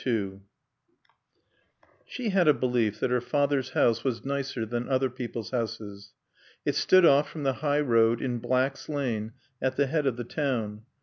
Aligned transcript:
II 0.03 0.39
She 2.07 2.29
had 2.29 2.47
a 2.47 2.55
belief 2.55 2.99
that 3.01 3.11
her 3.11 3.21
father's 3.21 3.69
house 3.77 4.03
was 4.03 4.25
nicer 4.25 4.65
than 4.65 4.89
other 4.89 5.11
people's 5.11 5.51
houses. 5.51 6.13
It 6.65 6.73
stood 6.73 7.05
off 7.05 7.29
from 7.29 7.43
the 7.43 7.53
high 7.61 7.81
road, 7.81 8.19
in 8.19 8.39
Black's 8.39 8.89
Lane, 8.89 9.33
at 9.61 9.75
the 9.75 9.85
head 9.85 10.07
of 10.07 10.17
the 10.17 10.23
town. 10.23 10.85